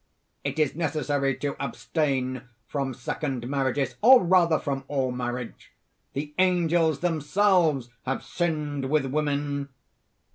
[0.43, 5.73] It is necessary to abstain from second marriages, or rather from all marriage!
[6.13, 9.69] The Angels themselves have sinned with women!"